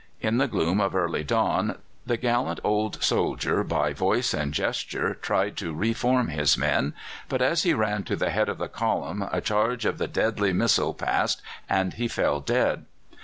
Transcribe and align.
In 0.19 0.39
the 0.39 0.47
gloom 0.47 0.81
of 0.81 0.95
early 0.95 1.23
dawn 1.23 1.77
the 2.07 2.17
gallant 2.17 2.59
old 2.63 3.03
soldier 3.03 3.63
by 3.63 3.93
voice 3.93 4.33
and 4.33 4.51
gesture 4.51 5.13
tried 5.13 5.55
to 5.57 5.75
reform 5.75 6.29
his 6.29 6.57
men, 6.57 6.95
but 7.29 7.39
as 7.39 7.61
he 7.61 7.75
ran 7.75 8.01
to 8.05 8.15
the 8.15 8.31
head 8.31 8.49
of 8.49 8.57
the 8.57 8.67
column 8.67 9.23
a 9.31 9.41
charge 9.41 9.85
of 9.85 9.99
the 9.99 10.07
deadly 10.07 10.53
missle 10.53 10.95
passed, 10.95 11.43
and 11.69 11.93
he 11.93 12.07
fell 12.07 12.39
dead. 12.39 12.85